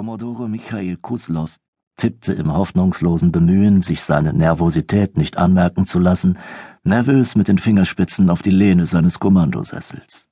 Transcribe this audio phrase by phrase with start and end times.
[0.00, 1.50] Kommodore Michail Kuslow
[1.98, 6.38] tippte im hoffnungslosen Bemühen, sich seine Nervosität nicht anmerken zu lassen,
[6.84, 10.26] nervös mit den Fingerspitzen auf die Lehne seines Kommandosessels.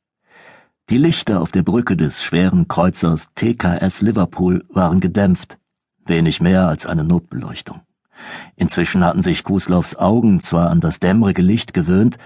[0.88, 5.58] Die Lichter auf der Brücke des schweren Kreuzers TKS Liverpool waren gedämpft,
[6.06, 7.82] wenig mehr als eine Notbeleuchtung.
[8.56, 12.16] Inzwischen hatten sich Kuslows Augen zwar an das dämmerige Licht gewöhnt,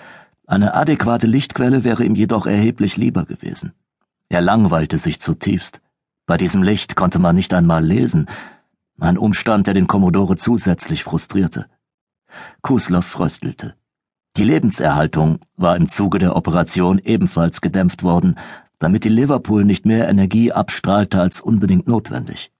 [0.47, 3.73] eine adäquate Lichtquelle wäre ihm jedoch erheblich lieber gewesen.
[4.29, 5.82] Er langweilte sich zutiefst.
[6.27, 8.29] Bei diesem Licht konnte man nicht einmal lesen,
[9.01, 11.67] ein Umstand, der den Kommodore zusätzlich frustrierte.
[12.63, 13.75] Kuslow fröstelte.
[14.37, 18.37] Die Lebenserhaltung war im Zuge der Operation ebenfalls gedämpft worden,
[18.79, 22.53] damit die Liverpool nicht mehr Energie abstrahlte als unbedingt notwendig.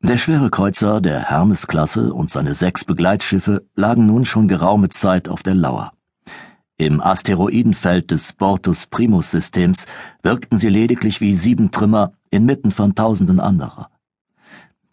[0.00, 5.44] Der schwere Kreuzer der Hermes-Klasse und seine sechs Begleitschiffe lagen nun schon geraume Zeit auf
[5.44, 5.92] der Lauer.
[6.76, 9.86] Im Asteroidenfeld des Bortus Primus-Systems
[10.22, 13.88] wirkten sie lediglich wie sieben Trümmer inmitten von tausenden anderer.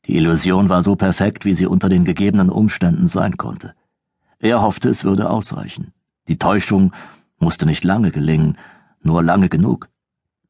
[0.05, 3.73] Die Illusion war so perfekt, wie sie unter den gegebenen Umständen sein konnte.
[4.39, 5.93] Er hoffte, es würde ausreichen.
[6.27, 6.91] Die Täuschung
[7.39, 8.57] musste nicht lange gelingen,
[9.01, 9.89] nur lange genug.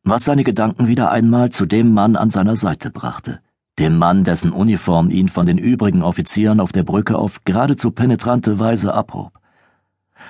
[0.03, 3.41] Was seine Gedanken wieder einmal zu dem Mann an seiner Seite brachte,
[3.77, 8.59] dem Mann, dessen Uniform ihn von den übrigen Offizieren auf der Brücke auf geradezu penetrante
[8.59, 9.39] Weise abhob.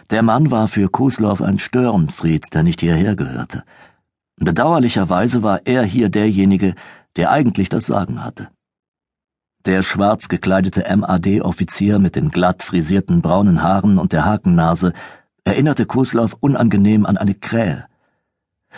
[0.10, 3.64] Der Mann war für Kuslow ein Störenfried, der nicht hierher gehörte.
[4.40, 6.76] Bedauerlicherweise war er hier derjenige,
[7.16, 8.50] der eigentlich das Sagen hatte.
[9.66, 14.94] Der schwarz gekleidete MAD-Offizier mit den glatt frisierten braunen Haaren und der Hakennase
[15.44, 17.86] erinnerte Kuslow unangenehm an eine Krähe.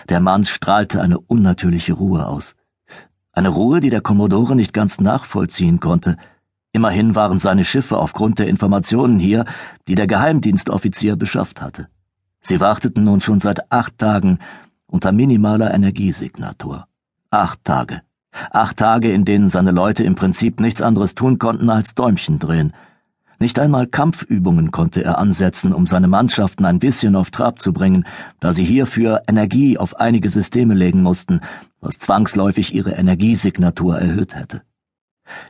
[0.10, 2.56] Der Mann strahlte eine unnatürliche Ruhe aus.
[3.32, 6.18] Eine Ruhe, die der Kommodore nicht ganz nachvollziehen konnte–
[6.74, 9.46] Immerhin waren seine Schiffe aufgrund der Informationen hier,
[9.88, 11.90] die der Geheimdienstoffizier beschafft hatte.
[12.40, 14.40] Sie warteten nun schon seit acht Tagen
[14.92, 16.86] unter minimaler Energiesignatur.
[17.32, 18.02] Acht Tage.
[18.52, 22.74] Acht Tage, in denen seine Leute im Prinzip nichts anderes tun konnten als Däumchen drehen.
[23.40, 28.06] Nicht einmal Kampfübungen konnte er ansetzen, um seine Mannschaften ein bisschen auf Trab zu bringen,
[28.40, 31.42] da sie hierfür Energie auf einige Systeme legen mussten,
[31.80, 34.62] was zwangsläufig ihre Energiesignatur erhöht hätte.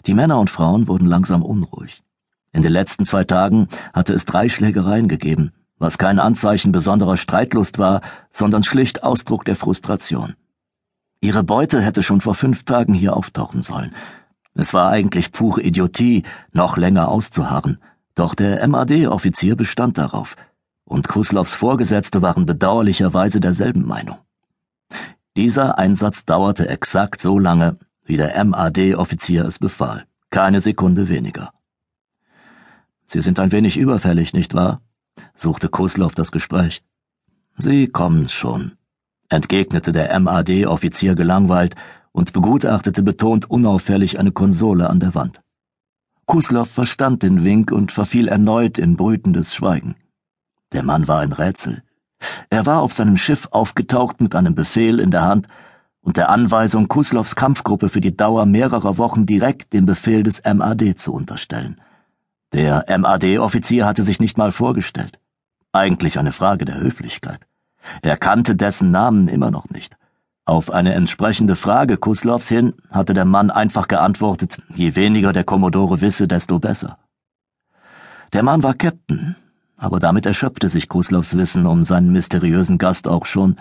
[0.06, 2.04] Die Männer und Frauen wurden langsam unruhig.
[2.54, 5.52] In den letzten zwei Tagen hatte es drei Schlägereien gegeben,
[5.82, 10.36] was kein Anzeichen besonderer Streitlust war, sondern schlicht Ausdruck der Frustration.
[11.22, 13.96] Ihre Beute hätte schon vor fünf Tagen hier auftauchen sollen.
[14.54, 16.22] Es war eigentlich pure Idiotie,
[16.54, 17.80] noch länger auszuharren,
[18.14, 20.36] doch der MAD-Offizier bestand darauf,
[20.86, 24.20] und Kuslows Vorgesetzte waren bedauerlicherweise derselben Meinung.
[25.36, 30.06] Dieser Einsatz dauerte exakt so lange, wie der MAD-Offizier es befahl.
[30.30, 31.54] Keine Sekunde weniger.
[33.08, 34.82] Sie sind ein wenig überfällig, nicht wahr?
[35.36, 36.84] Suchte Kuslow das Gespräch.
[37.58, 38.74] Sie kommen schon,
[39.30, 41.76] entgegnete der MAD-Offizier gelangweilt
[42.12, 45.42] und begutachtete betont unauffällig eine Konsole an der Wand.
[46.26, 49.96] Kuslow verstand den Wink und verfiel erneut in brütendes Schweigen.
[50.72, 51.84] Der Mann war ein Rätsel.
[52.50, 55.48] Er war auf seinem Schiff aufgetaucht mit einem Befehl in der Hand
[56.02, 60.98] und der Anweisung, Kuslows Kampfgruppe für die Dauer mehrerer Wochen direkt dem Befehl des MAD
[60.98, 61.82] zu unterstellen.
[62.54, 65.20] Der MAD-Offizier hatte sich nicht mal vorgestellt.
[65.72, 67.48] Eigentlich eine Frage der Höflichkeit.
[68.02, 69.96] Er kannte dessen Namen immer noch nicht.
[70.46, 76.02] Auf eine entsprechende Frage Kuslows hin hatte der Mann einfach geantwortet, je weniger der Kommodore
[76.02, 76.98] wisse, desto besser.
[78.34, 79.36] Der Mann war Captain,
[79.78, 83.58] aber damit erschöpfte sich Kuslows Wissen um seinen mysteriösen Gast auch schon,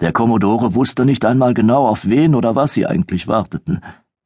[0.00, 3.80] der Kommodore wusste nicht einmal genau, auf wen oder was sie eigentlich warteten.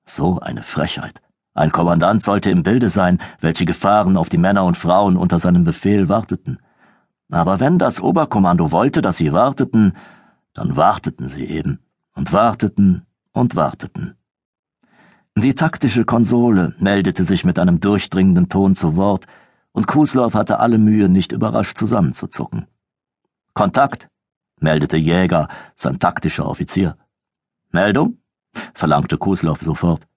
[0.04, 1.22] So eine Frechheit.
[1.55, 5.65] Ein Kommandant sollte im Bilde sein, welche Gefahren auf die Männer und Frauen unter seinem
[5.65, 6.59] Befehl warteten.
[7.31, 9.94] Aber wenn das Oberkommando wollte, dass sie warteten,
[10.55, 11.81] dann warteten sie eben
[12.15, 14.16] und warteten und warteten.
[15.37, 19.27] Die taktische Konsole meldete sich mit einem durchdringenden Ton zu Wort,
[19.72, 22.67] und Kuslow hatte alle Mühe, nicht überrascht zusammenzuzucken.
[23.55, 24.09] Kontakt,
[24.59, 26.97] meldete Jäger, sein taktischer Offizier.
[27.71, 28.19] Meldung?
[28.75, 30.09] verlangte Kuslow sofort.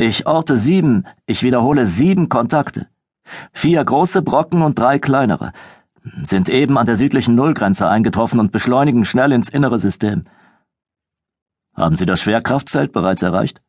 [0.00, 2.88] Ich orte sieben, ich wiederhole sieben Kontakte.
[3.52, 5.52] Vier große Brocken und drei kleinere.
[6.22, 10.24] Sind eben an der südlichen Nullgrenze eingetroffen und beschleunigen schnell ins innere System.
[11.74, 13.60] Haben Sie das Schwerkraftfeld bereits erreicht?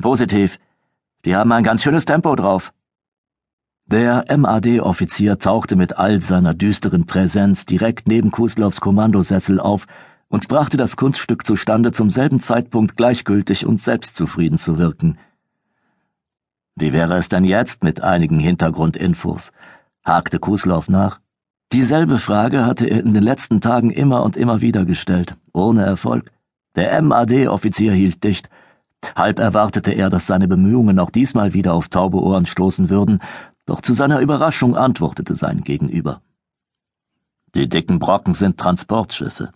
[0.00, 0.58] Positiv.
[1.24, 2.72] Die haben ein ganz schönes Tempo drauf.
[3.86, 9.86] Der MAD-Offizier tauchte mit all seiner düsteren Präsenz direkt neben Kuslows Kommandosessel auf
[10.26, 15.18] und brachte das Kunststück zustande, zum selben Zeitpunkt gleichgültig und selbstzufrieden zu wirken.
[16.74, 19.52] Wie wäre es denn jetzt mit einigen Hintergrundinfos?
[20.04, 21.20] hakte Kuslow nach.
[21.72, 26.30] Dieselbe Frage hatte er in den letzten Tagen immer und immer wieder gestellt, ohne Erfolg.
[26.74, 28.48] Der MAD-Offizier hielt dicht.
[29.16, 33.20] Halb erwartete er, dass seine Bemühungen auch diesmal wieder auf taube Ohren stoßen würden,
[33.66, 36.20] doch zu seiner Überraschung antwortete sein Gegenüber.
[37.54, 39.52] Die dicken Brocken sind Transportschiffe.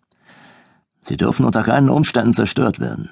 [1.03, 3.11] Sie dürfen unter keinen Umständen zerstört werden.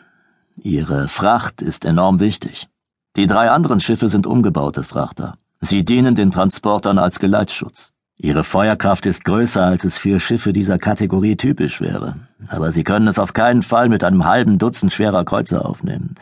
[0.56, 2.68] Ihre Fracht ist enorm wichtig.
[3.16, 5.34] Die drei anderen Schiffe sind umgebaute Frachter.
[5.60, 7.92] Sie dienen den Transportern als Geleitschutz.
[8.16, 12.16] Ihre Feuerkraft ist größer, als es für Schiffe dieser Kategorie typisch wäre,
[12.48, 16.16] aber sie können es auf keinen Fall mit einem halben Dutzend schwerer Kreuzer aufnehmen.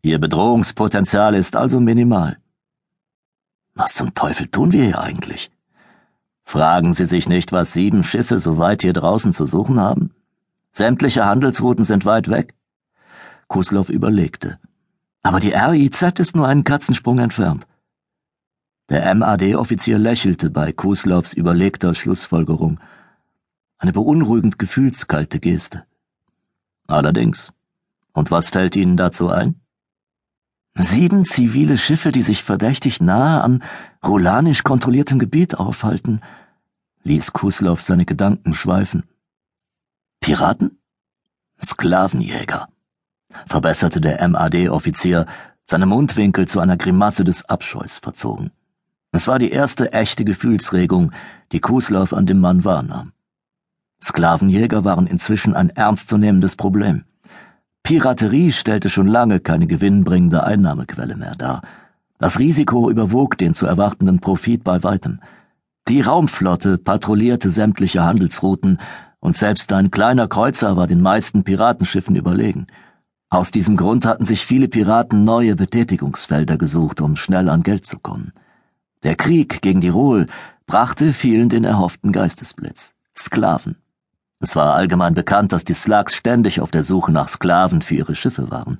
[0.00, 2.38] Ihr Bedrohungspotenzial ist also minimal.
[3.74, 5.50] Was zum Teufel tun wir hier eigentlich?
[6.44, 10.14] Fragen Sie sich nicht, was sieben Schiffe so weit hier draußen zu suchen haben?
[10.72, 12.54] Sämtliche Handelsrouten sind weit weg.
[13.48, 14.58] Kuslow überlegte.
[15.22, 17.66] Aber die RIZ ist nur einen Katzensprung entfernt.
[18.88, 22.80] Der MAD-Offizier lächelte bei Kuslows überlegter Schlussfolgerung.
[23.78, 25.84] Eine beunruhigend gefühlskalte Geste.
[26.88, 27.52] Allerdings.
[28.12, 29.60] Und was fällt Ihnen dazu ein?
[30.74, 33.62] Sieben zivile Schiffe, die sich verdächtig nahe an
[34.04, 36.20] rolanisch kontrolliertem Gebiet aufhalten,
[37.04, 39.04] ließ Kuslow seine Gedanken schweifen.
[40.20, 40.78] Piraten?
[41.62, 42.68] Sklavenjäger,
[43.46, 45.26] verbesserte der MAD-Offizier,
[45.64, 48.50] seine Mundwinkel zu einer Grimasse des Abscheus verzogen.
[49.12, 51.12] Es war die erste echte Gefühlsregung,
[51.52, 53.12] die Kuslav an dem Mann wahrnahm.
[54.02, 57.04] Sklavenjäger waren inzwischen ein ernstzunehmendes Problem.
[57.82, 61.62] Piraterie stellte schon lange keine gewinnbringende Einnahmequelle mehr dar.
[62.18, 65.20] Das Risiko überwog den zu erwartenden Profit bei weitem.
[65.88, 68.78] Die Raumflotte patrouillierte sämtliche Handelsrouten,
[69.18, 72.66] und selbst ein kleiner Kreuzer war den meisten Piratenschiffen überlegen.
[73.32, 77.98] Aus diesem Grund hatten sich viele Piraten neue Betätigungsfelder gesucht, um schnell an Geld zu
[77.98, 78.34] kommen.
[79.04, 80.26] Der Krieg gegen die Ruhl
[80.66, 82.92] brachte vielen den erhofften Geistesblitz.
[83.16, 83.76] Sklaven.
[84.40, 88.14] Es war allgemein bekannt, dass die Slugs ständig auf der Suche nach Sklaven für ihre
[88.14, 88.78] Schiffe waren.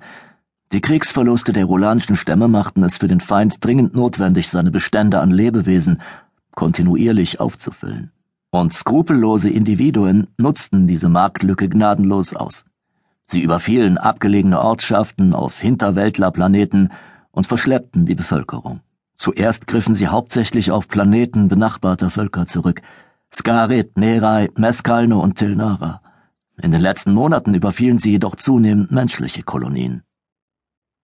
[0.73, 5.31] Die Kriegsverluste der rolanischen Stämme machten es für den Feind dringend notwendig, seine Bestände an
[5.31, 6.03] Lebewesen
[6.55, 8.13] kontinuierlich aufzufüllen.
[8.51, 12.67] Und skrupellose Individuen nutzten diese Marktlücke gnadenlos aus.
[13.27, 16.93] Sie überfielen abgelegene Ortschaften auf Hinterwäldlerplaneten
[17.31, 18.81] und verschleppten die Bevölkerung.
[19.17, 22.83] Zuerst griffen sie hauptsächlich auf Planeten benachbarter Völker zurück.
[23.33, 26.03] Skarit, Nerai, Meskalno und Tilnara.
[26.61, 30.03] In den letzten Monaten überfielen sie jedoch zunehmend menschliche Kolonien.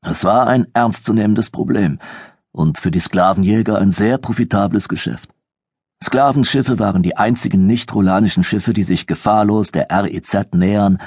[0.02, 1.98] Es war ein ernstzunehmendes Problem
[2.52, 5.30] und für die Sklavenjäger ein sehr profitables Geschäft.
[6.02, 10.98] Sklavenschiffe waren die einzigen nicht-rolanischen Schiffe, die sich gefahrlos der REZ nähern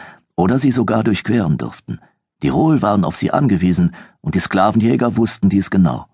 [0.41, 1.99] oder sie sogar durchqueren durften.
[2.41, 6.07] Die Rol waren auf sie angewiesen und die Sklavenjäger wussten dies genau.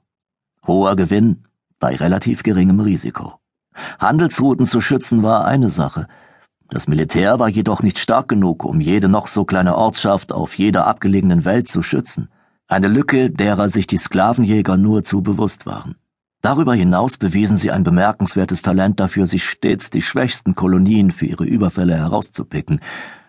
[0.67, 1.43] Hoher Gewinn
[1.79, 3.35] bei relativ geringem Risiko.
[3.99, 6.07] Handelsrouten zu schützen war eine Sache.
[6.69, 10.85] Das Militär war jedoch nicht stark genug, um jede noch so kleine Ortschaft auf jeder
[10.87, 12.27] abgelegenen Welt zu schützen.
[12.67, 15.95] Eine Lücke, derer sich die Sklavenjäger nur zu bewusst waren.
[16.41, 21.45] Darüber hinaus bewiesen sie ein bemerkenswertes Talent dafür, sich stets die schwächsten Kolonien für ihre
[21.45, 22.81] Überfälle herauszupicken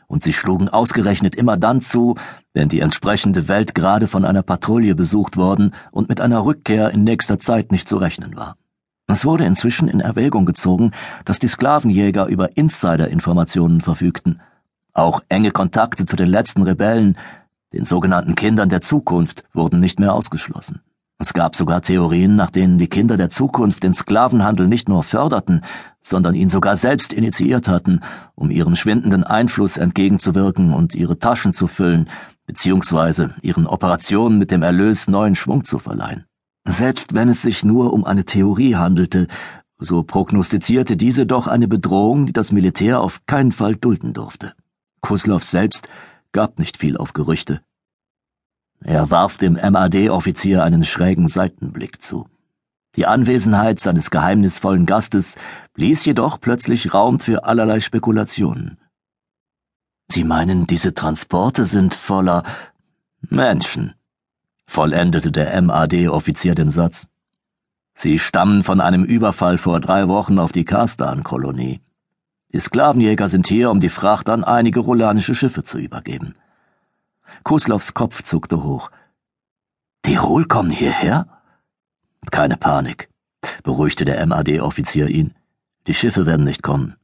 [0.08, 2.16] und sie schlugen ausgerechnet immer dann zu,
[2.52, 7.05] wenn die entsprechende Welt gerade von einer Patrouille besucht worden und mit einer Rückkehr in
[7.05, 8.56] nächster Zeit nicht zu rechnen war.
[9.06, 10.90] Es wurde inzwischen in Erwägung gezogen,
[11.25, 14.40] dass die Sklavenjäger über Insider-Informationen verfügten.
[14.93, 17.16] Auch enge Kontakte zu den letzten Rebellen,
[17.72, 20.81] den sogenannten Kindern der Zukunft, wurden nicht mehr ausgeschlossen.
[21.20, 25.62] Es gab sogar Theorien, nach denen die Kinder der Zukunft den Sklavenhandel nicht nur förderten,
[26.00, 28.02] sondern ihn sogar selbst initiiert hatten,
[28.37, 32.08] um ihrem schwindenden Einfluss entgegenzuwirken und ihre Taschen zu füllen,
[32.46, 36.25] beziehungsweise ihren Operationen mit dem Erlös neuen Schwung zu verleihen.
[36.64, 39.26] Selbst wenn es sich nur um eine Theorie handelte,
[39.80, 44.52] so prognostizierte diese doch eine Bedrohung, die das Militär auf keinen Fall dulden durfte.
[45.00, 45.88] Kuslow selbst
[46.30, 47.60] gab nicht viel auf Gerüchte.
[48.80, 52.28] Er warf dem MAD-Offizier einen schrägen Seitenblick zu.
[52.97, 55.37] Die Anwesenheit seines geheimnisvollen Gastes
[55.76, 58.78] ließ jedoch plötzlich Raum für allerlei Spekulationen.
[60.11, 62.42] Sie meinen, diese Transporte sind voller
[63.20, 63.94] Menschen,
[64.66, 67.08] vollendete der MAD-Offizier den Satz.
[67.94, 71.80] Sie stammen von einem Überfall vor drei Wochen auf die Karstan-Kolonie.
[72.52, 76.35] Die Sklavenjäger sind hier, um die Fracht an einige rolanische Schiffe zu übergeben.
[77.44, 78.90] Kuslows Kopf zuckte hoch.
[80.02, 81.26] Tirol kommen hierher?
[82.30, 83.08] Keine Panik,
[83.62, 85.35] beruhigte der MAD-Offizier ihn.
[85.87, 86.97] Die Schiffe werden nicht kommen.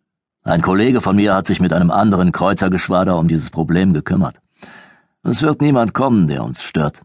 [0.42, 4.40] Ein Kollege von mir hat sich mit einem anderen Kreuzergeschwader um dieses Problem gekümmert.
[5.22, 7.02] Es wird niemand kommen, der uns stört.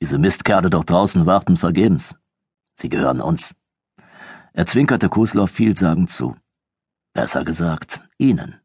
[0.00, 2.14] Diese Mistkerle dort draußen warten vergebens.
[2.76, 3.56] Sie gehören uns.
[4.52, 6.36] Er zwinkerte Kuslow vielsagend zu.
[7.12, 8.60] Besser gesagt, Ihnen.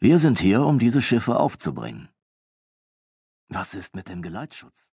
[0.00, 2.08] Wir sind hier, um diese Schiffe aufzubringen.
[3.50, 4.92] Was ist mit dem Geleitschutz?